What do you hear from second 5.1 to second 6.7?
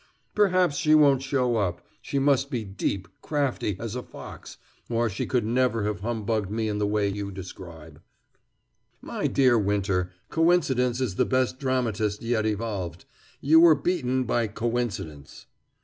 she could never have humbugged me